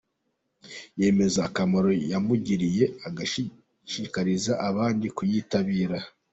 Yemeza 0.99 1.39
akamaro 1.49 1.89
yamugiriye 2.11 2.85
agashishikariza 3.07 4.53
abandi 4.69 5.07
kuyitabira. 5.15 5.97